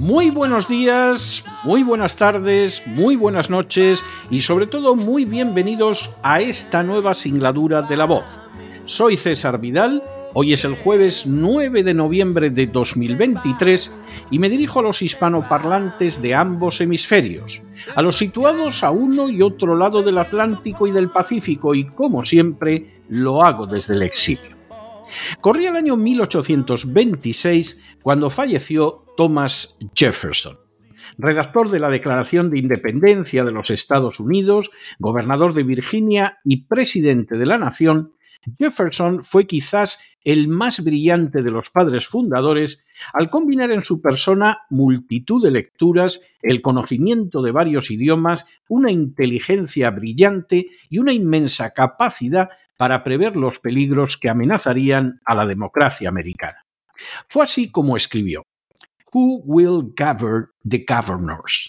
Muy 0.00 0.30
buenos 0.30 0.66
días, 0.66 1.44
muy 1.62 1.82
buenas 1.82 2.16
tardes, 2.16 2.82
muy 2.86 3.16
buenas 3.16 3.50
noches 3.50 4.02
y 4.30 4.40
sobre 4.40 4.66
todo 4.66 4.96
muy 4.96 5.26
bienvenidos 5.26 6.10
a 6.22 6.40
esta 6.40 6.82
nueva 6.82 7.12
singladura 7.12 7.82
de 7.82 7.98
la 7.98 8.06
voz. 8.06 8.40
Soy 8.86 9.18
César 9.18 9.60
Vidal, 9.60 10.02
hoy 10.32 10.54
es 10.54 10.64
el 10.64 10.74
jueves 10.74 11.26
9 11.26 11.82
de 11.82 11.92
noviembre 11.92 12.48
de 12.48 12.66
2023 12.66 13.92
y 14.30 14.38
me 14.38 14.48
dirijo 14.48 14.78
a 14.78 14.84
los 14.84 15.02
hispanoparlantes 15.02 16.22
de 16.22 16.34
ambos 16.34 16.80
hemisferios, 16.80 17.60
a 17.94 18.00
los 18.00 18.16
situados 18.16 18.82
a 18.82 18.90
uno 18.92 19.28
y 19.28 19.42
otro 19.42 19.76
lado 19.76 20.02
del 20.02 20.16
Atlántico 20.16 20.86
y 20.86 20.92
del 20.92 21.10
Pacífico 21.10 21.74
y 21.74 21.84
como 21.84 22.24
siempre 22.24 23.02
lo 23.10 23.42
hago 23.42 23.66
desde 23.66 23.92
el 23.92 24.00
exilio. 24.00 24.56
Corría 25.42 25.68
el 25.68 25.76
año 25.76 25.96
1826 25.96 27.78
cuando 28.02 28.30
falleció 28.30 29.04
Thomas 29.20 29.76
Jefferson, 29.94 30.56
redactor 31.18 31.68
de 31.68 31.78
la 31.78 31.90
Declaración 31.90 32.48
de 32.48 32.58
Independencia 32.58 33.44
de 33.44 33.52
los 33.52 33.68
Estados 33.68 34.18
Unidos, 34.18 34.70
gobernador 34.98 35.52
de 35.52 35.62
Virginia 35.62 36.38
y 36.42 36.64
presidente 36.64 37.36
de 37.36 37.44
la 37.44 37.58
nación, 37.58 38.14
Jefferson 38.58 39.22
fue 39.22 39.46
quizás 39.46 40.02
el 40.24 40.48
más 40.48 40.82
brillante 40.82 41.42
de 41.42 41.50
los 41.50 41.68
padres 41.68 42.06
fundadores 42.06 42.86
al 43.12 43.28
combinar 43.28 43.70
en 43.72 43.84
su 43.84 44.00
persona 44.00 44.60
multitud 44.70 45.44
de 45.44 45.50
lecturas, 45.50 46.22
el 46.40 46.62
conocimiento 46.62 47.42
de 47.42 47.52
varios 47.52 47.90
idiomas, 47.90 48.46
una 48.70 48.90
inteligencia 48.90 49.90
brillante 49.90 50.68
y 50.88 50.96
una 50.96 51.12
inmensa 51.12 51.72
capacidad 51.72 52.48
para 52.78 53.04
prever 53.04 53.36
los 53.36 53.58
peligros 53.58 54.16
que 54.16 54.30
amenazarían 54.30 55.20
a 55.26 55.34
la 55.34 55.44
democracia 55.44 56.08
americana. 56.08 56.64
Fue 57.28 57.44
así 57.44 57.70
como 57.70 57.98
escribió 57.98 58.46
Who 59.12 59.42
will 59.44 59.82
govern 59.82 60.48
the 60.64 60.78
governors? 60.78 61.68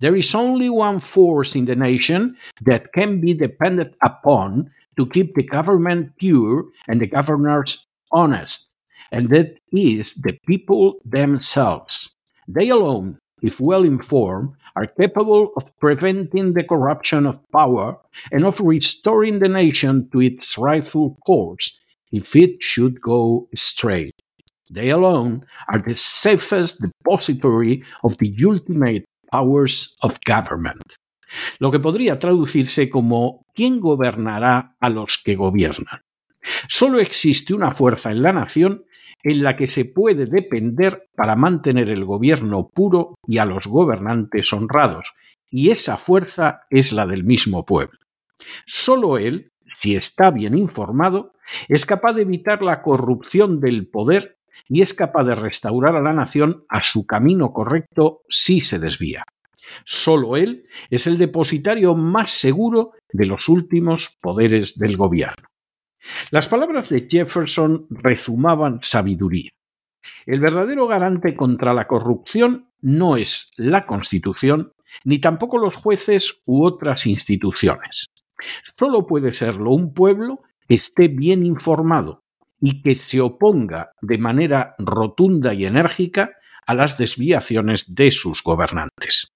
There 0.00 0.14
is 0.14 0.34
only 0.34 0.68
one 0.68 1.00
force 1.00 1.56
in 1.56 1.64
the 1.64 1.76
nation 1.76 2.36
that 2.62 2.92
can 2.92 3.20
be 3.20 3.34
depended 3.34 3.94
upon 4.02 4.70
to 4.96 5.06
keep 5.06 5.34
the 5.34 5.42
government 5.42 6.12
pure 6.18 6.66
and 6.88 7.00
the 7.00 7.06
governors 7.06 7.86
honest, 8.12 8.70
and 9.10 9.30
that 9.30 9.58
is 9.72 10.14
the 10.14 10.38
people 10.46 11.00
themselves. 11.04 12.14
They 12.46 12.68
alone, 12.68 13.18
if 13.42 13.58
well 13.58 13.84
informed, 13.84 14.50
are 14.76 14.86
capable 14.86 15.52
of 15.56 15.64
preventing 15.80 16.52
the 16.52 16.64
corruption 16.64 17.26
of 17.26 17.40
power 17.50 17.96
and 18.30 18.44
of 18.44 18.60
restoring 18.60 19.38
the 19.38 19.48
nation 19.48 20.08
to 20.10 20.20
its 20.20 20.56
rightful 20.58 21.16
course 21.26 21.78
if 22.12 22.36
it 22.36 22.62
should 22.62 23.00
go 23.00 23.48
astray. 23.52 24.12
They 24.72 24.90
alone 24.90 25.44
are 25.68 25.82
the 25.82 25.94
safest 25.94 26.80
depository 26.80 27.82
of 28.02 28.16
the 28.16 28.34
ultimate 28.44 29.04
powers 29.30 29.96
of 30.00 30.18
government. 30.26 30.82
Lo 31.58 31.70
que 31.70 31.78
podría 31.78 32.18
traducirse 32.18 32.88
como 32.88 33.42
¿quién 33.54 33.80
gobernará 33.80 34.76
a 34.80 34.88
los 34.88 35.18
que 35.22 35.36
gobiernan? 35.36 36.00
Solo 36.68 37.00
existe 37.00 37.54
una 37.54 37.70
fuerza 37.70 38.10
en 38.10 38.22
la 38.22 38.32
nación 38.32 38.84
en 39.22 39.42
la 39.42 39.56
que 39.56 39.68
se 39.68 39.84
puede 39.84 40.26
depender 40.26 41.08
para 41.14 41.36
mantener 41.36 41.88
el 41.90 42.04
gobierno 42.04 42.68
puro 42.68 43.14
y 43.26 43.38
a 43.38 43.44
los 43.44 43.66
gobernantes 43.66 44.52
honrados, 44.52 45.14
y 45.48 45.70
esa 45.70 45.96
fuerza 45.96 46.62
es 46.70 46.92
la 46.92 47.06
del 47.06 47.24
mismo 47.24 47.64
pueblo. 47.64 47.98
Solo 48.66 49.18
él, 49.18 49.52
si 49.66 49.94
está 49.94 50.30
bien 50.30 50.58
informado, 50.58 51.34
es 51.68 51.86
capaz 51.86 52.14
de 52.14 52.22
evitar 52.22 52.62
la 52.62 52.82
corrupción 52.82 53.60
del 53.60 53.86
poder 53.86 54.38
y 54.68 54.82
es 54.82 54.94
capaz 54.94 55.24
de 55.24 55.34
restaurar 55.34 55.96
a 55.96 56.02
la 56.02 56.12
nación 56.12 56.64
a 56.68 56.82
su 56.82 57.06
camino 57.06 57.52
correcto 57.52 58.22
si 58.28 58.60
se 58.60 58.78
desvía. 58.78 59.24
Solo 59.84 60.36
él 60.36 60.66
es 60.90 61.06
el 61.06 61.18
depositario 61.18 61.94
más 61.94 62.30
seguro 62.30 62.92
de 63.12 63.26
los 63.26 63.48
últimos 63.48 64.16
poderes 64.20 64.78
del 64.78 64.96
gobierno. 64.96 65.46
Las 66.30 66.48
palabras 66.48 66.88
de 66.88 67.06
Jefferson 67.08 67.86
rezumaban 67.90 68.80
sabiduría. 68.82 69.50
El 70.26 70.40
verdadero 70.40 70.88
garante 70.88 71.36
contra 71.36 71.72
la 71.74 71.86
corrupción 71.86 72.70
no 72.80 73.16
es 73.16 73.52
la 73.56 73.86
Constitución, 73.86 74.72
ni 75.04 75.20
tampoco 75.20 75.58
los 75.58 75.76
jueces 75.76 76.40
u 76.44 76.64
otras 76.64 77.06
instituciones. 77.06 78.06
Solo 78.64 79.06
puede 79.06 79.32
serlo 79.32 79.70
un 79.70 79.94
pueblo 79.94 80.40
que 80.66 80.74
esté 80.74 81.06
bien 81.06 81.46
informado 81.46 82.21
y 82.62 82.80
que 82.80 82.94
se 82.94 83.20
oponga 83.20 83.90
de 84.00 84.16
manera 84.16 84.74
rotunda 84.78 85.52
y 85.52 85.66
enérgica 85.66 86.36
a 86.64 86.74
las 86.74 86.96
desviaciones 86.96 87.94
de 87.94 88.10
sus 88.12 88.42
gobernantes. 88.42 89.32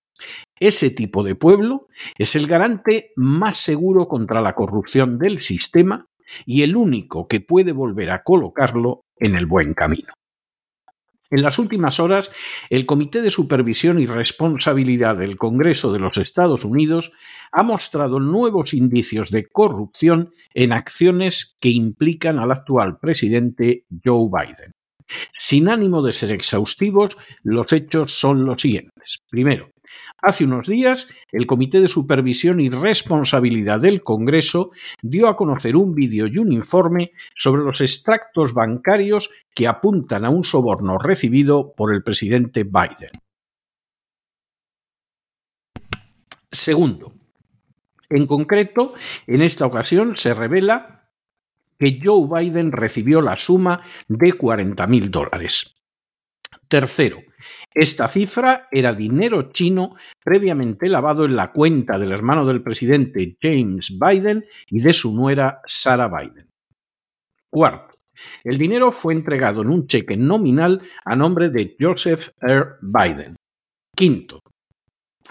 Ese 0.58 0.90
tipo 0.90 1.22
de 1.24 1.34
pueblo 1.34 1.88
es 2.16 2.36
el 2.36 2.46
garante 2.46 3.12
más 3.16 3.58
seguro 3.58 4.08
contra 4.08 4.40
la 4.40 4.54
corrupción 4.54 5.18
del 5.18 5.40
sistema 5.40 6.06
y 6.46 6.62
el 6.62 6.76
único 6.76 7.26
que 7.26 7.40
puede 7.40 7.72
volver 7.72 8.10
a 8.10 8.22
colocarlo 8.22 9.02
en 9.18 9.34
el 9.34 9.46
buen 9.46 9.74
camino. 9.74 10.14
En 11.30 11.42
las 11.42 11.58
últimas 11.58 11.98
horas, 12.00 12.30
el 12.70 12.86
Comité 12.86 13.20
de 13.22 13.30
Supervisión 13.30 13.98
y 13.98 14.06
Responsabilidad 14.06 15.16
del 15.16 15.36
Congreso 15.36 15.92
de 15.92 15.98
los 15.98 16.18
Estados 16.18 16.64
Unidos 16.64 17.12
ha 17.52 17.62
mostrado 17.62 18.20
nuevos 18.20 18.74
indicios 18.74 19.30
de 19.30 19.46
corrupción 19.46 20.30
en 20.54 20.72
acciones 20.72 21.56
que 21.60 21.70
implican 21.70 22.38
al 22.38 22.52
actual 22.52 22.98
presidente 22.98 23.84
Joe 24.04 24.28
Biden. 24.30 24.72
Sin 25.32 25.68
ánimo 25.68 26.02
de 26.02 26.12
ser 26.12 26.32
exhaustivos, 26.32 27.16
los 27.42 27.72
hechos 27.72 28.12
son 28.18 28.44
los 28.44 28.60
siguientes. 28.60 29.20
Primero, 29.28 29.70
Hace 30.22 30.44
unos 30.44 30.66
días, 30.66 31.08
el 31.30 31.46
Comité 31.46 31.80
de 31.80 31.88
Supervisión 31.88 32.60
y 32.60 32.68
Responsabilidad 32.68 33.80
del 33.80 34.02
Congreso 34.02 34.70
dio 35.02 35.28
a 35.28 35.36
conocer 35.36 35.76
un 35.76 35.94
vídeo 35.94 36.26
y 36.26 36.38
un 36.38 36.52
informe 36.52 37.12
sobre 37.34 37.62
los 37.62 37.80
extractos 37.80 38.54
bancarios 38.54 39.30
que 39.54 39.68
apuntan 39.68 40.24
a 40.24 40.30
un 40.30 40.44
soborno 40.44 40.98
recibido 40.98 41.74
por 41.76 41.94
el 41.94 42.02
presidente 42.02 42.64
Biden. 42.64 43.10
Segundo, 46.50 47.12
en 48.08 48.26
concreto, 48.26 48.94
en 49.26 49.42
esta 49.42 49.66
ocasión 49.66 50.16
se 50.16 50.32
revela 50.32 51.10
que 51.78 52.00
Joe 52.02 52.26
Biden 52.28 52.72
recibió 52.72 53.20
la 53.20 53.36
suma 53.36 53.82
de 54.08 54.32
40.000 54.32 55.10
dólares. 55.10 55.76
Tercero, 56.68 57.18
esta 57.74 58.08
cifra 58.08 58.68
era 58.70 58.92
dinero 58.92 59.52
chino 59.52 59.96
previamente 60.24 60.88
lavado 60.88 61.24
en 61.24 61.36
la 61.36 61.52
cuenta 61.52 61.98
del 61.98 62.12
hermano 62.12 62.46
del 62.46 62.62
presidente 62.62 63.36
James 63.40 63.98
Biden 63.98 64.44
y 64.68 64.80
de 64.80 64.92
su 64.92 65.12
nuera 65.12 65.60
Sarah 65.64 66.08
Biden. 66.08 66.48
Cuarto, 67.50 67.94
el 68.44 68.58
dinero 68.58 68.92
fue 68.92 69.14
entregado 69.14 69.62
en 69.62 69.68
un 69.68 69.86
cheque 69.86 70.16
nominal 70.16 70.82
a 71.04 71.16
nombre 71.16 71.50
de 71.50 71.76
Joseph 71.78 72.30
R. 72.40 72.76
Biden. 72.80 73.36
Quinto, 73.94 74.40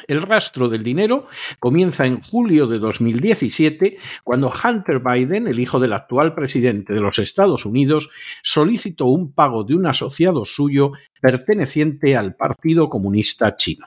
el 0.08 0.22
rastro 0.22 0.70
del 0.70 0.84
dinero 0.84 1.28
comienza 1.60 2.06
en 2.06 2.22
julio 2.22 2.68
de 2.68 2.80
2017, 2.80 3.98
cuando 4.24 4.52
Hunter 4.52 5.00
Biden, 5.00 5.48
el 5.48 5.60
hijo 5.60 5.80
del 5.80 5.94
actual 5.94 6.34
presidente 6.34 6.94
de 6.94 7.02
los 7.02 7.20
Estados 7.20 7.66
Unidos, 7.66 8.10
solicitó 8.44 9.06
un 9.06 9.34
pago 9.34 9.64
de 9.64 9.76
un 9.76 9.86
asociado 9.86 10.46
suyo 10.46 10.92
perteneciente 11.22 12.16
al 12.16 12.36
Partido 12.36 12.90
Comunista 12.90 13.56
Chino. 13.56 13.86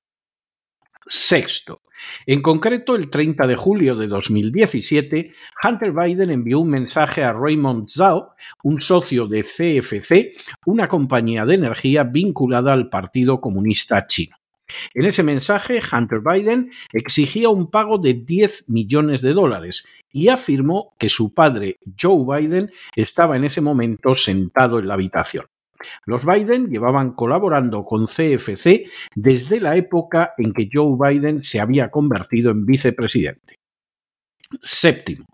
Sexto. 1.09 1.83
En 2.27 2.43
concreto, 2.43 2.95
el 2.95 3.11
30 3.11 3.47
de 3.47 3.57
julio 3.57 3.97
de 3.97 4.07
2017, 4.07 5.33
Hunter 5.65 5.93
Biden 5.93 6.31
envió 6.31 6.61
un 6.61 6.71
mensaje 6.71 7.25
a 7.25 7.33
Raymond 7.33 7.89
Zhao, 7.89 8.35
un 8.63 8.81
socio 8.81 9.27
de 9.27 9.43
CFC, 9.43 10.33
una 10.67 10.87
compañía 10.87 11.45
de 11.45 11.55
energía 11.55 12.05
vinculada 12.05 12.73
al 12.73 12.89
Partido 12.89 13.41
Comunista 13.41 14.07
Chino. 14.07 14.38
En 14.95 15.07
ese 15.07 15.23
mensaje, 15.23 15.81
Hunter 15.93 16.21
Biden 16.21 16.71
exigía 16.93 17.49
un 17.49 17.71
pago 17.71 17.99
de 17.99 18.15
10 18.15 18.69
millones 18.69 19.23
de 19.23 19.33
dólares 19.33 19.87
y 20.13 20.29
afirmó 20.29 20.95
que 20.99 21.09
su 21.09 21.35
padre, 21.35 21.79
Joe 22.01 22.41
Biden, 22.41 22.71
estaba 22.97 23.37
en 23.37 23.45
ese 23.45 23.61
momento 23.61 24.17
sentado 24.17 24.79
en 24.79 24.89
la 24.89 24.95
habitación. 24.95 25.47
Los 26.07 26.27
Biden 26.27 26.69
llevaban 26.69 27.13
colaborando 27.13 27.85
con 27.85 28.07
CFC 28.07 28.85
desde 29.15 29.61
la 29.61 29.77
época 29.77 30.33
en 30.37 30.53
que 30.53 30.69
Joe 30.73 30.97
Biden 30.99 31.41
se 31.41 31.61
había 31.61 31.91
convertido 31.91 32.51
en 32.51 32.67
vicepresidente. 32.67 33.58
Séptimo. 34.61 35.27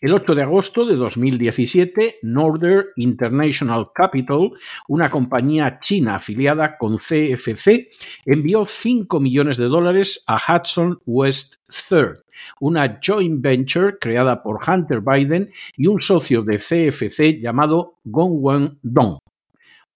El 0.00 0.12
8 0.12 0.34
de 0.34 0.42
agosto 0.42 0.84
de 0.84 0.96
2017, 0.96 2.18
Northern 2.22 2.86
International 2.96 3.90
Capital, 3.94 4.50
una 4.88 5.10
compañía 5.10 5.78
china 5.78 6.16
afiliada 6.16 6.76
con 6.76 6.98
CFC, 6.98 7.88
envió 8.24 8.66
5 8.66 9.20
millones 9.20 9.56
de 9.56 9.66
dólares 9.66 10.24
a 10.26 10.36
Hudson 10.36 11.00
West 11.06 11.56
Third, 11.88 12.24
una 12.60 13.00
joint 13.04 13.40
venture 13.42 13.98
creada 13.98 14.42
por 14.42 14.60
Hunter 14.66 15.00
Biden 15.00 15.50
y 15.76 15.86
un 15.86 16.00
socio 16.00 16.42
de 16.42 16.58
CFC 16.58 17.40
llamado 17.40 17.98
Gongwen 18.04 18.78
Dong. 18.82 19.18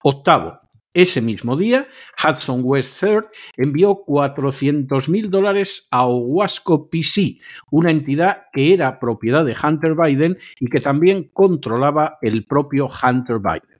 Octavo, 0.03 0.61
ese 0.97 1.21
mismo 1.21 1.55
día, 1.55 1.87
Hudson 2.17 2.61
West 2.63 2.99
Third 2.99 3.25
envió 3.55 4.03
400.000 4.03 5.27
dólares 5.29 5.87
a 5.91 6.07
Owasco 6.07 6.89
PC, 6.89 7.37
una 7.69 7.91
entidad 7.91 8.45
que 8.51 8.73
era 8.73 8.99
propiedad 8.99 9.45
de 9.45 9.55
Hunter 9.61 9.93
Biden 9.93 10.39
y 10.59 10.65
que 10.65 10.81
también 10.81 11.29
controlaba 11.31 12.17
el 12.23 12.45
propio 12.45 12.87
Hunter 12.87 13.37
Biden. 13.37 13.79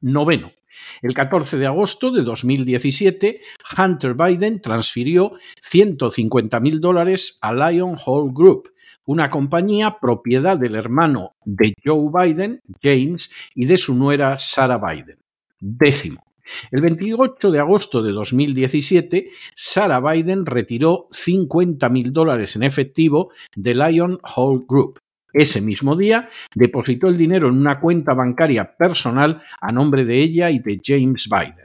Noveno. 0.00 0.52
El 1.02 1.12
14 1.12 1.58
de 1.58 1.66
agosto 1.66 2.12
de 2.12 2.22
2017, 2.22 3.40
Hunter 3.76 4.14
Biden 4.14 4.60
transfirió 4.60 5.32
150.000 5.60 6.78
dólares 6.78 7.38
a 7.42 7.52
Lion 7.52 7.96
Hall 8.06 8.32
Group, 8.32 8.72
una 9.04 9.28
compañía 9.28 9.98
propiedad 10.00 10.56
del 10.56 10.76
hermano 10.76 11.34
de 11.44 11.74
Joe 11.84 12.10
Biden, 12.14 12.62
James, 12.80 13.32
y 13.56 13.66
de 13.66 13.76
su 13.76 13.96
nuera 13.96 14.38
Sarah 14.38 14.78
Biden. 14.78 15.21
Décimo. 15.64 16.24
El 16.72 16.80
28 16.80 17.52
de 17.52 17.60
agosto 17.60 18.02
de 18.02 18.10
2017, 18.10 19.30
Sarah 19.54 20.00
Biden 20.00 20.44
retiró 20.44 21.06
50.000 21.10 22.10
dólares 22.10 22.56
en 22.56 22.64
efectivo 22.64 23.30
de 23.54 23.76
Lion 23.76 24.18
Hall 24.24 24.64
Group. 24.68 24.98
Ese 25.32 25.60
mismo 25.60 25.94
día, 25.94 26.28
depositó 26.56 27.06
el 27.06 27.16
dinero 27.16 27.48
en 27.48 27.58
una 27.58 27.78
cuenta 27.78 28.12
bancaria 28.12 28.76
personal 28.76 29.40
a 29.60 29.70
nombre 29.70 30.04
de 30.04 30.18
ella 30.18 30.50
y 30.50 30.58
de 30.58 30.80
James 30.84 31.28
Biden. 31.30 31.64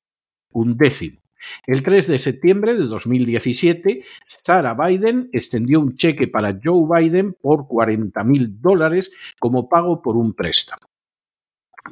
Un 0.52 0.78
décimo. 0.78 1.20
El 1.66 1.82
3 1.82 2.08
de 2.08 2.20
septiembre 2.20 2.76
de 2.76 2.86
2017, 2.86 4.04
Sarah 4.24 4.76
Biden 4.76 5.30
extendió 5.34 5.80
un 5.80 5.96
cheque 5.96 6.28
para 6.28 6.58
Joe 6.64 6.88
Biden 7.02 7.34
por 7.34 7.68
40.000 7.68 8.60
dólares 8.60 9.12
como 9.40 9.68
pago 9.68 10.04
por 10.04 10.18
un 10.18 10.34
préstamo. 10.34 10.88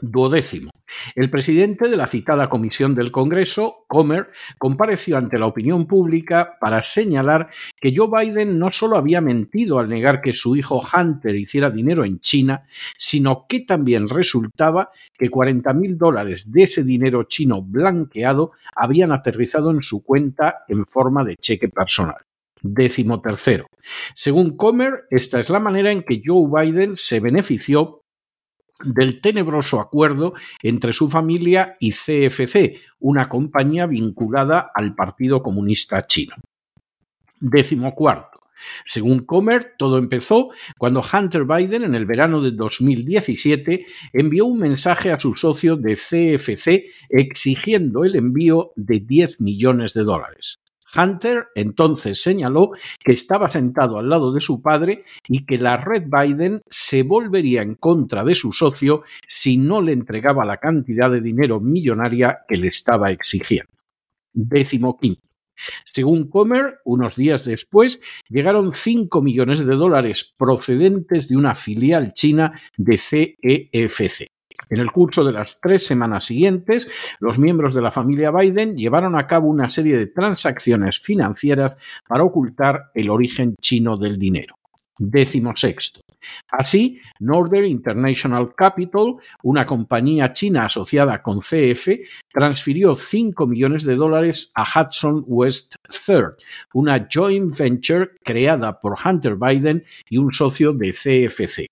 Duodécimo. 0.01 0.71
El 1.15 1.29
presidente 1.29 1.87
de 1.87 1.97
la 1.97 2.07
citada 2.07 2.49
comisión 2.49 2.95
del 2.95 3.11
Congreso, 3.11 3.85
Comer, 3.87 4.29
compareció 4.57 5.17
ante 5.17 5.39
la 5.39 5.47
opinión 5.47 5.85
pública 5.87 6.57
para 6.59 6.83
señalar 6.83 7.49
que 7.79 7.95
Joe 7.95 8.09
Biden 8.09 8.59
no 8.59 8.71
solo 8.71 8.97
había 8.97 9.21
mentido 9.21 9.79
al 9.79 9.89
negar 9.89 10.21
que 10.21 10.33
su 10.33 10.55
hijo 10.55 10.81
Hunter 10.81 11.35
hiciera 11.35 11.69
dinero 11.69 12.05
en 12.05 12.19
China, 12.19 12.65
sino 12.97 13.45
que 13.47 13.61
también 13.61 14.07
resultaba 14.07 14.89
que 15.17 15.31
40.000 15.31 15.97
dólares 15.97 16.51
de 16.51 16.63
ese 16.63 16.83
dinero 16.83 17.23
chino 17.23 17.61
blanqueado 17.61 18.51
habían 18.75 19.11
aterrizado 19.11 19.71
en 19.71 19.81
su 19.81 20.03
cuenta 20.03 20.63
en 20.67 20.85
forma 20.85 21.23
de 21.23 21.35
cheque 21.35 21.69
personal. 21.69 22.17
Décimo 22.61 23.21
tercero. 23.21 23.67
Según 24.13 24.57
Comer, 24.57 25.05
esta 25.11 25.39
es 25.39 25.49
la 25.49 25.59
manera 25.59 25.91
en 25.91 26.03
que 26.03 26.21
Joe 26.25 26.47
Biden 26.49 26.97
se 26.97 27.19
benefició 27.19 28.04
del 28.83 29.21
tenebroso 29.21 29.79
acuerdo 29.79 30.33
entre 30.61 30.93
su 30.93 31.09
familia 31.09 31.75
y 31.79 31.91
CFC, 31.91 32.79
una 32.99 33.29
compañía 33.29 33.87
vinculada 33.87 34.71
al 34.73 34.95
Partido 34.95 35.41
Comunista 35.41 36.05
Chino. 36.05 36.35
Décimo 37.39 37.93
cuarto. 37.95 38.35
Según 38.85 39.25
Comer, 39.25 39.75
todo 39.77 39.97
empezó 39.97 40.49
cuando 40.77 41.01
Hunter 41.01 41.43
Biden, 41.43 41.83
en 41.83 41.95
el 41.95 42.05
verano 42.05 42.41
de 42.41 42.51
2017, 42.51 43.85
envió 44.13 44.45
un 44.45 44.59
mensaje 44.59 45.11
a 45.11 45.19
su 45.19 45.35
socio 45.35 45.75
de 45.75 45.95
CFC 45.95 46.85
exigiendo 47.09 48.05
el 48.05 48.15
envío 48.15 48.71
de 48.75 48.99
10 49.01 49.41
millones 49.41 49.93
de 49.93 50.03
dólares. 50.03 50.59
Hunter 50.95 51.47
entonces 51.55 52.21
señaló 52.21 52.71
que 53.03 53.13
estaba 53.13 53.49
sentado 53.49 53.97
al 53.97 54.09
lado 54.09 54.31
de 54.31 54.41
su 54.41 54.61
padre 54.61 55.03
y 55.27 55.45
que 55.45 55.57
la 55.57 55.77
red 55.77 56.03
Biden 56.07 56.61
se 56.69 57.03
volvería 57.03 57.61
en 57.61 57.75
contra 57.75 58.23
de 58.23 58.35
su 58.35 58.51
socio 58.51 59.03
si 59.27 59.57
no 59.57 59.81
le 59.81 59.93
entregaba 59.93 60.45
la 60.45 60.57
cantidad 60.57 61.09
de 61.09 61.21
dinero 61.21 61.59
millonaria 61.59 62.39
que 62.47 62.57
le 62.57 62.67
estaba 62.67 63.11
exigiendo. 63.11 63.71
Décimo 64.33 64.97
quinto. 64.97 65.21
Según 65.85 66.29
Comer, 66.29 66.79
unos 66.83 67.15
días 67.15 67.45
después 67.45 68.01
llegaron 68.29 68.73
5 68.73 69.21
millones 69.21 69.65
de 69.65 69.75
dólares 69.75 70.35
procedentes 70.37 71.29
de 71.29 71.37
una 71.37 71.55
filial 71.55 72.11
china 72.13 72.59
de 72.77 72.97
CEFC. 72.97 74.34
En 74.69 74.79
el 74.79 74.91
curso 74.91 75.23
de 75.23 75.33
las 75.33 75.61
tres 75.61 75.85
semanas 75.85 76.25
siguientes, 76.25 76.87
los 77.19 77.37
miembros 77.37 77.75
de 77.75 77.81
la 77.81 77.91
familia 77.91 78.31
Biden 78.31 78.75
llevaron 78.75 79.17
a 79.17 79.27
cabo 79.27 79.47
una 79.47 79.69
serie 79.69 79.97
de 79.97 80.07
transacciones 80.07 80.99
financieras 80.99 81.77
para 82.07 82.23
ocultar 82.23 82.91
el 82.93 83.09
origen 83.09 83.55
chino 83.61 83.97
del 83.97 84.17
dinero. 84.17 84.55
Décimo 84.97 85.55
sexto. 85.55 85.99
Así, 86.49 86.99
Northern 87.19 87.65
International 87.65 88.55
Capital, 88.55 89.15
una 89.43 89.65
compañía 89.65 90.31
china 90.31 90.65
asociada 90.65 91.21
con 91.21 91.39
CF, 91.39 91.89
transfirió 92.31 92.95
5 92.95 93.45
millones 93.45 93.83
de 93.83 93.95
dólares 93.95 94.51
a 94.55 94.63
Hudson 94.63 95.23
West 95.27 95.75
Third, 96.05 96.37
una 96.73 97.07
joint 97.11 97.55
venture 97.57 98.11
creada 98.23 98.79
por 98.79 98.95
Hunter 99.03 99.35
Biden 99.35 99.83
y 100.09 100.17
un 100.17 100.31
socio 100.31 100.73
de 100.73 100.91
CFC. 100.91 101.67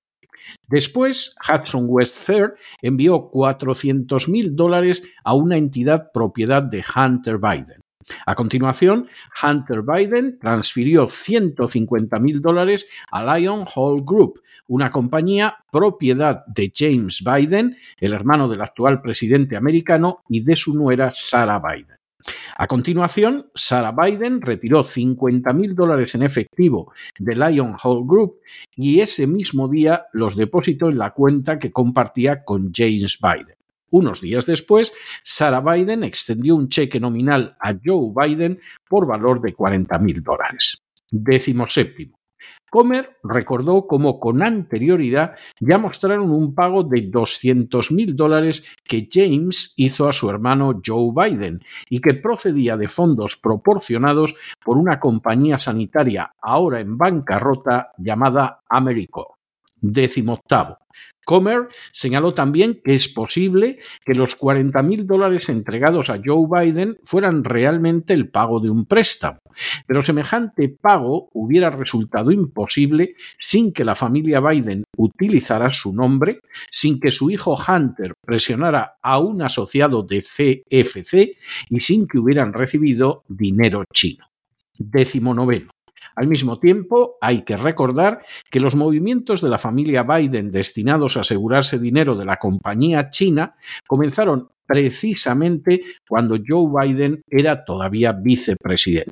Después, 0.68 1.36
Hudson 1.48 1.86
West 1.88 2.26
Third 2.26 2.54
envió 2.82 3.30
400.000 3.32 4.56
dólares 4.56 5.04
a 5.24 5.34
una 5.34 5.58
entidad 5.58 6.12
propiedad 6.12 6.64
de 6.64 6.84
Hunter 6.96 7.38
Biden. 7.38 7.84
A 8.26 8.36
continuación, 8.36 9.08
Hunter 9.42 9.82
Biden 9.82 10.38
transfirió 10.40 11.08
150.000 11.08 12.42
dólares 12.42 12.88
a 13.12 13.38
Lion 13.38 13.66
Hall 13.74 14.04
Group, 14.04 14.42
una 14.68 14.92
compañía 14.92 15.58
propiedad 15.72 16.46
de 16.48 16.72
James 16.74 17.24
Biden, 17.24 17.76
el 18.00 18.14
hermano 18.14 18.48
del 18.48 18.62
actual 18.62 19.02
presidente 19.02 19.56
americano, 19.56 20.24
y 20.30 20.42
de 20.42 20.56
su 20.56 20.74
nuera 20.74 21.12
Sarah 21.12 21.60
Biden. 21.60 21.98
A 22.58 22.68
continuación, 22.68 23.50
Sarah 23.56 23.92
Biden 23.92 24.42
retiró 24.42 24.82
50.000 24.82 25.74
dólares 25.74 26.16
en 26.16 26.24
efectivo 26.24 26.94
de 27.20 27.36
Lion 27.36 27.76
Hall 27.82 28.06
Group 28.06 28.40
y 28.76 29.00
ese 29.00 29.28
mismo 29.28 29.68
día 29.68 30.06
los 30.14 30.36
depositó 30.36 30.90
en 30.90 30.98
la 30.98 31.12
cuenta 31.12 31.60
que 31.60 31.72
compartía 31.72 32.44
con 32.44 32.72
James 32.74 33.20
Biden. 33.22 33.56
Unos 33.90 34.22
días 34.22 34.46
después, 34.46 34.92
Sarah 35.24 35.62
Biden 35.62 36.04
extendió 36.04 36.56
un 36.56 36.68
cheque 36.68 37.00
nominal 37.00 37.56
a 37.60 37.74
Joe 37.74 38.12
Biden 38.16 38.60
por 38.90 39.06
valor 39.06 39.40
de 39.40 39.56
40.000 39.56 40.22
dólares. 40.24 40.82
Décimo 41.12 41.70
séptimo. 41.70 42.23
Comer 42.74 43.20
recordó 43.24 43.86
cómo 43.86 44.20
con 44.20 44.42
anterioridad 44.42 45.36
ya 45.60 45.78
mostraron 45.78 46.32
un 46.32 46.56
pago 46.56 46.84
de 46.84 47.08
200.000 47.12 48.16
dólares 48.16 48.66
que 48.84 49.08
James 49.12 49.76
hizo 49.76 50.08
a 50.08 50.12
su 50.12 50.28
hermano 50.28 50.82
Joe 50.84 51.12
Biden 51.16 51.62
y 51.88 52.00
que 52.00 52.16
procedía 52.16 52.76
de 52.76 52.88
fondos 52.88 53.38
proporcionados 53.38 54.34
por 54.66 54.78
una 54.78 55.00
compañía 55.00 55.60
sanitaria 55.60 56.34
ahora 56.42 56.80
en 56.80 56.98
bancarrota 56.98 57.92
llamada 58.00 58.64
Americo. 58.68 59.33
Décimo 59.84 60.34
octavo. 60.34 60.78
Comer 61.26 61.68
señaló 61.92 62.34
también 62.34 62.80
que 62.84 62.94
es 62.94 63.10
posible 63.10 63.80
que 64.06 64.14
los 64.14 64.40
40.000 64.40 65.06
dólares 65.06 65.50
entregados 65.50 66.10
a 66.10 66.22
Joe 66.24 66.48
Biden 66.50 66.98
fueran 67.04 67.44
realmente 67.44 68.14
el 68.14 68.30
pago 68.30 68.62
de 68.62 68.70
un 68.70 68.86
préstamo, 68.86 69.40
pero 69.86 70.06
semejante 70.06 70.70
pago 70.70 71.30
hubiera 71.34 71.70
resultado 71.70 72.32
imposible 72.32 73.16
sin 73.38 73.74
que 73.74 73.84
la 73.84 73.96
familia 73.96 74.40
Biden 74.40 74.86
utilizara 74.98 75.72
su 75.74 75.94
nombre, 75.94 76.40
sin 76.70 77.00
que 77.00 77.12
su 77.12 77.30
hijo 77.30 77.58
Hunter 77.58 78.14
presionara 78.26 78.96
a 79.02 79.20
un 79.20 79.42
asociado 79.42 80.04
de 80.04 80.22
CFC 80.22 81.38
y 81.70 81.80
sin 81.82 82.08
que 82.08 82.20
hubieran 82.20 82.54
recibido 82.54 83.24
dinero 83.28 83.84
chino. 83.94 84.26
decimonoveno. 84.80 85.70
Al 86.16 86.28
mismo 86.28 86.60
tiempo, 86.60 87.18
hay 87.22 87.42
que 87.44 87.56
recordar 87.56 88.22
que 88.50 88.60
los 88.60 88.76
movimientos 88.76 89.42
de 89.42 89.50
la 89.50 89.58
familia 89.58 90.04
Biden 90.04 90.52
destinados 90.52 91.18
a 91.18 91.22
asegurarse 91.22 91.80
dinero 91.80 92.16
de 92.16 92.26
la 92.26 92.38
compañía 92.38 93.10
china 93.10 93.56
comenzaron 93.88 94.50
precisamente 94.66 95.82
cuando 96.08 96.38
Joe 96.46 96.88
Biden 96.88 97.22
era 97.30 97.64
todavía 97.64 98.14
vicepresidente. 98.14 99.12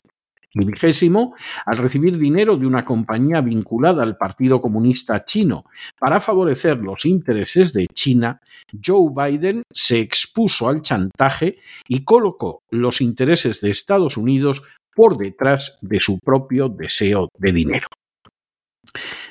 Y 0.54 0.66
vigésimo, 0.66 1.34
al 1.66 1.78
recibir 1.78 2.18
dinero 2.18 2.58
de 2.58 2.68
una 2.68 2.84
compañía 2.84 3.40
vinculada 3.40 4.04
al 4.04 4.18
Partido 4.18 4.60
Comunista 4.60 5.24
Chino 5.24 5.64
para 5.98 6.20
favorecer 6.20 6.78
los 6.78 7.06
intereses 7.06 7.72
de 7.72 7.88
China, 7.88 8.42
Joe 8.84 9.12
Biden 9.16 9.64
se 9.72 10.02
expuso 10.02 10.68
al 10.68 10.82
chantaje 10.82 11.60
y 11.88 12.04
colocó 12.04 12.64
los 12.70 13.00
intereses 13.00 13.62
de 13.62 13.70
Estados 13.70 14.18
Unidos 14.18 14.62
por 14.96 15.18
detrás 15.18 15.80
de 15.82 16.00
su 16.00 16.20
propio 16.20 16.70
deseo 16.70 17.30
de 17.38 17.52
dinero. 17.52 17.88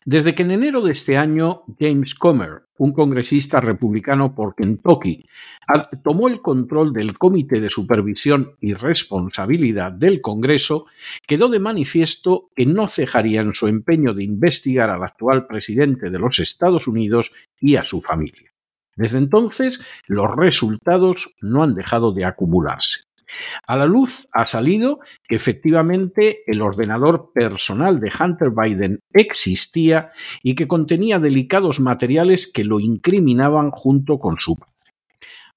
Desde 0.05 0.35
que 0.35 0.43
en 0.43 0.52
enero 0.52 0.81
de 0.81 0.93
este 0.93 1.19
año 1.19 1.64
James 1.79 2.14
Comer, 2.14 2.62
un 2.79 2.93
congresista 2.93 3.61
republicano 3.61 4.35
por 4.35 4.55
Kentucky, 4.55 5.26
tomó 6.02 6.29
el 6.29 6.40
control 6.40 6.95
del 6.95 7.19
Comité 7.19 7.61
de 7.61 7.69
Supervisión 7.69 8.57
y 8.61 8.73
Responsabilidad 8.73 9.93
del 9.93 10.23
Congreso, 10.23 10.87
quedó 11.26 11.49
de 11.49 11.59
manifiesto 11.59 12.49
que 12.57 12.64
no 12.64 12.88
cejaría 12.88 13.43
en 13.43 13.52
su 13.52 13.69
empeño 13.69 14.14
de 14.14 14.25
investigar 14.25 14.88
al 14.88 15.02
actual 15.02 15.47
presidente 15.47 16.11
de 16.11 16.19
los 16.19 16.38
Estados 16.38 16.88
Unidos 16.88 17.33
y 17.61 17.76
a 17.76 17.85
su 17.85 18.00
familia. 18.00 18.50
Desde 18.97 19.19
entonces, 19.19 19.85
los 20.07 20.35
resultados 20.35 21.35
no 21.43 21.62
han 21.62 21.75
dejado 21.75 22.12
de 22.12 22.25
acumularse. 22.25 23.02
A 23.66 23.76
la 23.76 23.87
luz 23.87 24.28
ha 24.32 24.46
salido 24.46 25.00
que 25.28 25.37
efectivamente 25.37 26.42
el 26.46 26.62
ordenador 26.62 27.30
personal 27.32 28.00
de 28.00 28.10
Hunter 28.18 28.50
Biden 28.50 29.00
existía 29.12 30.10
y 30.42 30.54
que 30.54 30.68
contenía 30.68 31.18
delicados 31.18 31.80
materiales 31.80 32.46
que 32.46 32.64
lo 32.64 32.80
incriminaban 32.80 33.70
junto 33.70 34.18
con 34.18 34.38
su 34.38 34.56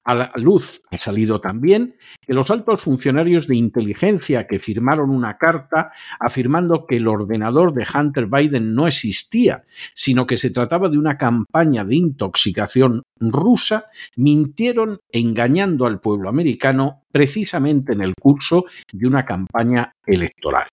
a 0.03 0.15
la 0.15 0.31
luz 0.35 0.81
ha 0.91 0.97
salido 0.97 1.39
también 1.39 1.95
que 2.21 2.33
los 2.33 2.49
altos 2.51 2.81
funcionarios 2.81 3.47
de 3.47 3.55
inteligencia 3.55 4.47
que 4.47 4.59
firmaron 4.59 5.09
una 5.09 5.37
carta 5.37 5.91
afirmando 6.19 6.85
que 6.85 6.97
el 6.97 7.07
ordenador 7.07 7.73
de 7.73 7.85
Hunter 7.93 8.27
Biden 8.27 8.73
no 8.73 8.87
existía, 8.87 9.63
sino 9.93 10.25
que 10.25 10.37
se 10.37 10.49
trataba 10.49 10.89
de 10.89 10.97
una 10.97 11.17
campaña 11.17 11.85
de 11.85 11.95
intoxicación 11.95 13.03
rusa, 13.19 13.85
mintieron 14.15 14.99
engañando 15.09 15.85
al 15.85 15.99
pueblo 15.99 16.29
americano 16.29 17.03
precisamente 17.11 17.93
en 17.93 18.01
el 18.01 18.13
curso 18.19 18.65
de 18.91 19.07
una 19.07 19.25
campaña 19.25 19.93
electoral. 20.05 20.67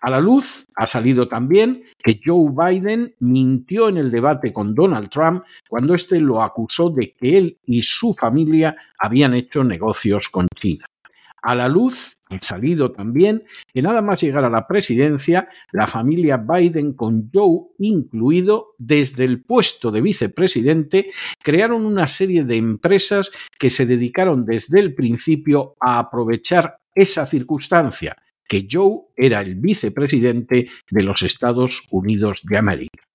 A 0.00 0.10
la 0.10 0.20
luz 0.20 0.66
ha 0.74 0.86
salido 0.86 1.28
también 1.28 1.82
que 2.02 2.20
Joe 2.24 2.50
Biden 2.52 3.14
mintió 3.20 3.88
en 3.88 3.96
el 3.96 4.10
debate 4.10 4.52
con 4.52 4.74
Donald 4.74 5.08
Trump 5.08 5.44
cuando 5.68 5.94
éste 5.94 6.20
lo 6.20 6.42
acusó 6.42 6.90
de 6.90 7.12
que 7.12 7.36
él 7.36 7.58
y 7.66 7.82
su 7.82 8.14
familia 8.14 8.76
habían 8.98 9.34
hecho 9.34 9.64
negocios 9.64 10.28
con 10.28 10.46
China. 10.54 10.86
A 11.42 11.54
la 11.54 11.68
luz 11.68 12.18
ha 12.30 12.40
salido 12.40 12.92
también 12.92 13.44
que 13.72 13.80
nada 13.80 14.02
más 14.02 14.20
llegar 14.20 14.44
a 14.44 14.50
la 14.50 14.66
presidencia, 14.66 15.48
la 15.72 15.86
familia 15.86 16.36
Biden, 16.36 16.92
con 16.92 17.30
Joe 17.32 17.68
incluido, 17.78 18.74
desde 18.76 19.24
el 19.24 19.42
puesto 19.42 19.90
de 19.90 20.00
vicepresidente, 20.00 21.10
crearon 21.42 21.86
una 21.86 22.06
serie 22.06 22.44
de 22.44 22.56
empresas 22.56 23.30
que 23.58 23.70
se 23.70 23.86
dedicaron 23.86 24.44
desde 24.44 24.80
el 24.80 24.94
principio 24.94 25.76
a 25.80 25.98
aprovechar 25.98 26.80
esa 26.94 27.24
circunstancia 27.24 28.16
que 28.48 28.66
Joe 28.68 29.02
era 29.16 29.40
el 29.40 29.54
vicepresidente 29.54 30.68
de 30.90 31.02
los 31.02 31.22
Estados 31.22 31.82
Unidos 31.90 32.42
de 32.44 32.56
América. 32.56 33.07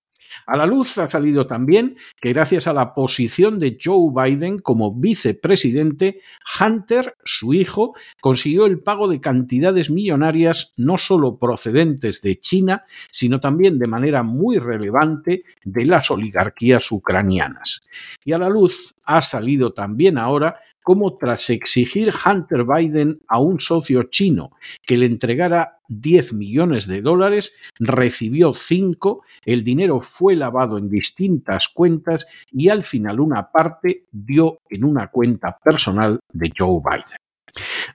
A 0.46 0.58
la 0.58 0.66
luz 0.66 0.98
ha 0.98 1.10
salido 1.10 1.48
también 1.48 1.96
que 2.22 2.34
gracias 2.34 2.68
a 2.68 2.74
la 2.74 2.94
posición 2.94 3.60
de 3.60 3.78
Joe 3.82 4.12
Biden 4.14 4.60
como 4.60 4.94
vicepresidente, 4.94 6.20
Hunter, 6.60 7.16
su 7.24 7.54
hijo, 7.54 7.96
consiguió 8.22 8.66
el 8.66 8.80
pago 8.80 9.08
de 9.08 9.22
cantidades 9.22 9.90
millonarias 9.90 10.74
no 10.78 10.98
solo 10.98 11.38
procedentes 11.38 12.22
de 12.22 12.36
China, 12.36 12.86
sino 13.12 13.40
también 13.40 13.80
de 13.80 13.88
manera 13.88 14.24
muy 14.24 14.58
relevante 14.58 15.44
de 15.64 15.86
las 15.86 16.12
oligarquías 16.12 16.92
ucranianas. 16.92 17.82
Y 18.24 18.34
a 18.34 18.38
la 18.38 18.50
luz 18.50 18.96
ha 19.06 19.22
salido 19.22 19.74
también 19.74 20.18
ahora 20.18 20.60
cómo 20.84 21.18
tras 21.18 21.50
exigir 21.50 22.14
Hunter 22.14 22.66
Biden 22.66 23.22
a 23.28 23.40
un 23.40 23.60
socio 23.60 24.04
chino 24.04 24.52
que 24.86 24.98
le 24.98 25.06
entregara 25.06 25.80
10 26.02 26.34
millones 26.34 26.88
de 26.88 27.02
dólares, 27.02 27.54
recibió 27.80 28.54
5, 28.54 29.24
el 29.46 29.64
dinero 29.64 30.02
fue 30.02 30.36
lavado 30.36 30.78
en 30.78 30.90
distintas 30.90 31.68
cuentas 31.70 32.28
y 32.52 32.70
al 32.70 32.84
final 32.84 33.20
una 33.20 33.52
parte 33.52 34.06
dio 34.12 34.60
en 34.70 34.84
una 34.84 35.08
cuenta 35.08 35.58
personal 35.64 36.20
de 36.32 36.52
Joe 36.58 36.82
Biden. 36.84 37.23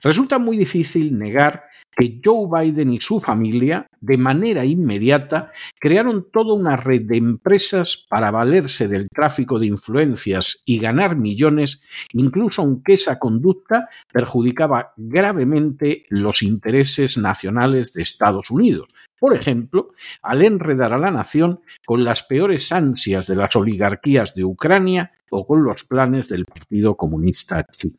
Resulta 0.01 0.39
muy 0.39 0.57
difícil 0.57 1.17
negar 1.17 1.65
que 1.95 2.21
Joe 2.23 2.47
Biden 2.49 2.93
y 2.93 3.01
su 3.01 3.19
familia, 3.19 3.87
de 3.99 4.17
manera 4.17 4.63
inmediata, 4.63 5.51
crearon 5.79 6.27
toda 6.31 6.53
una 6.53 6.77
red 6.77 7.01
de 7.01 7.17
empresas 7.17 8.05
para 8.09 8.31
valerse 8.31 8.87
del 8.87 9.09
tráfico 9.09 9.59
de 9.59 9.67
influencias 9.67 10.63
y 10.65 10.79
ganar 10.79 11.17
millones, 11.17 11.83
incluso 12.13 12.61
aunque 12.61 12.93
esa 12.93 13.19
conducta 13.19 13.89
perjudicaba 14.11 14.93
gravemente 14.95 16.05
los 16.09 16.41
intereses 16.41 17.17
nacionales 17.17 17.91
de 17.91 18.01
Estados 18.01 18.49
Unidos. 18.49 18.87
Por 19.19 19.35
ejemplo, 19.35 19.89
al 20.21 20.43
enredar 20.43 20.93
a 20.93 20.97
la 20.97 21.11
nación 21.11 21.59
con 21.85 22.05
las 22.05 22.23
peores 22.23 22.71
ansias 22.71 23.27
de 23.27 23.35
las 23.35 23.53
oligarquías 23.57 24.33
de 24.33 24.45
Ucrania 24.45 25.11
o 25.29 25.45
con 25.45 25.63
los 25.65 25.83
planes 25.83 26.29
del 26.29 26.45
Partido 26.45 26.95
Comunista 26.95 27.65
Chino. 27.69 27.97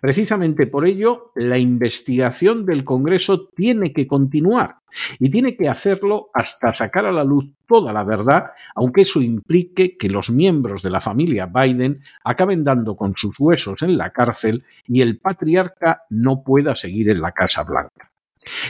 Precisamente 0.00 0.66
por 0.66 0.86
ello, 0.86 1.32
la 1.34 1.58
investigación 1.58 2.66
del 2.66 2.84
Congreso 2.84 3.48
tiene 3.54 3.92
que 3.92 4.06
continuar 4.06 4.78
y 5.18 5.30
tiene 5.30 5.56
que 5.56 5.68
hacerlo 5.68 6.30
hasta 6.34 6.72
sacar 6.72 7.06
a 7.06 7.12
la 7.12 7.24
luz 7.24 7.46
toda 7.66 7.92
la 7.92 8.04
verdad, 8.04 8.50
aunque 8.74 9.02
eso 9.02 9.20
implique 9.22 9.96
que 9.96 10.08
los 10.08 10.30
miembros 10.30 10.82
de 10.82 10.90
la 10.90 11.00
familia 11.00 11.46
Biden 11.46 12.00
acaben 12.22 12.62
dando 12.64 12.96
con 12.96 13.16
sus 13.16 13.38
huesos 13.38 13.82
en 13.82 13.96
la 13.96 14.10
cárcel 14.10 14.64
y 14.86 15.00
el 15.00 15.18
patriarca 15.18 16.02
no 16.10 16.42
pueda 16.42 16.76
seguir 16.76 17.10
en 17.10 17.20
la 17.20 17.32
Casa 17.32 17.64
Blanca. 17.64 18.10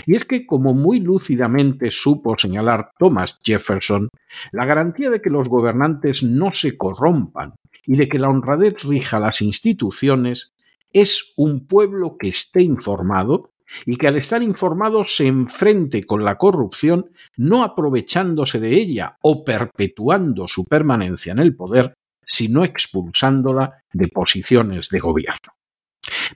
Y 0.06 0.16
es 0.16 0.24
que, 0.24 0.46
como 0.46 0.72
muy 0.72 1.00
lúcidamente 1.00 1.90
supo 1.90 2.36
señalar 2.38 2.90
Thomas 2.98 3.40
Jefferson, 3.42 4.08
la 4.52 4.66
garantía 4.66 5.10
de 5.10 5.20
que 5.20 5.30
los 5.30 5.48
gobernantes 5.48 6.22
no 6.22 6.52
se 6.52 6.76
corrompan 6.76 7.54
y 7.86 7.96
de 7.96 8.08
que 8.08 8.18
la 8.18 8.28
honradez 8.28 8.82
rija 8.84 9.18
las 9.18 9.42
instituciones 9.42 10.53
es 10.94 11.34
un 11.36 11.66
pueblo 11.66 12.16
que 12.16 12.28
esté 12.28 12.62
informado 12.62 13.50
y 13.84 13.96
que 13.96 14.08
al 14.08 14.16
estar 14.16 14.42
informado 14.42 15.06
se 15.06 15.26
enfrente 15.26 16.04
con 16.04 16.24
la 16.24 16.36
corrupción, 16.36 17.10
no 17.36 17.64
aprovechándose 17.64 18.60
de 18.60 18.74
ella 18.74 19.16
o 19.20 19.44
perpetuando 19.44 20.46
su 20.48 20.64
permanencia 20.64 21.32
en 21.32 21.40
el 21.40 21.56
poder, 21.56 21.94
sino 22.24 22.64
expulsándola 22.64 23.82
de 23.92 24.08
posiciones 24.08 24.88
de 24.88 25.00
gobierno. 25.00 25.52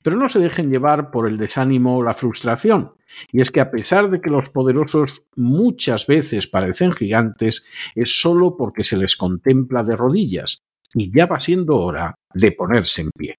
Pero 0.03 0.17
no 0.17 0.27
se 0.27 0.39
dejen 0.39 0.69
llevar 0.69 1.11
por 1.11 1.27
el 1.27 1.37
desánimo 1.37 1.97
o 1.97 2.03
la 2.03 2.13
frustración, 2.13 2.93
y 3.31 3.41
es 3.41 3.51
que 3.51 3.61
a 3.61 3.71
pesar 3.71 4.09
de 4.09 4.19
que 4.19 4.29
los 4.29 4.49
poderosos 4.49 5.23
muchas 5.35 6.05
veces 6.07 6.47
parecen 6.47 6.91
gigantes, 6.91 7.65
es 7.95 8.19
solo 8.19 8.57
porque 8.57 8.83
se 8.83 8.97
les 8.97 9.15
contempla 9.15 9.83
de 9.83 9.95
rodillas, 9.95 10.63
y 10.93 11.15
ya 11.15 11.27
va 11.27 11.39
siendo 11.39 11.77
hora 11.77 12.15
de 12.33 12.51
ponerse 12.51 13.03
en 13.03 13.11
pie. 13.11 13.35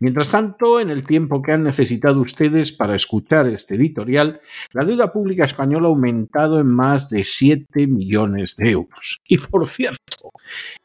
Mientras 0.00 0.30
tanto, 0.30 0.80
en 0.80 0.90
el 0.90 1.04
tiempo 1.04 1.42
que 1.42 1.52
han 1.52 1.64
necesitado 1.64 2.20
ustedes 2.20 2.72
para 2.72 2.96
escuchar 2.96 3.46
este 3.48 3.74
editorial, 3.76 4.40
la 4.72 4.84
deuda 4.84 5.12
pública 5.12 5.44
española 5.44 5.86
ha 5.86 5.90
aumentado 5.90 6.60
en 6.60 6.68
más 6.68 7.10
de 7.10 7.24
7 7.24 7.86
millones 7.86 8.56
de 8.56 8.70
euros. 8.70 9.20
Y 9.28 9.38
por 9.38 9.66
cierto, 9.66 10.32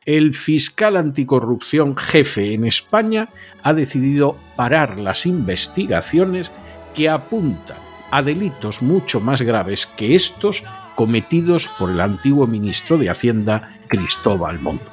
el 0.06 0.34
fiscal 0.34 0.98
anticorrupción 0.98 1.96
jefe 1.96 2.54
en 2.54 2.66
España 2.66 3.30
ha 3.62 3.74
decidido 3.74 4.38
parar 4.56 4.98
las 4.98 5.26
investigaciones 5.26 6.52
que 6.94 7.10
apuntan 7.10 7.78
a 8.12 8.22
delitos 8.22 8.82
mucho 8.82 9.20
más 9.20 9.42
graves 9.42 9.88
que 9.88 10.14
estos 10.14 10.64
cometidos 10.96 11.68
por 11.80 11.90
el 11.90 12.00
antiguo 12.00 12.46
ministro 12.46 12.98
de 12.98 13.10
Hacienda 13.10 13.80
Cristóbal 13.88 14.60
Montt. 14.60 14.93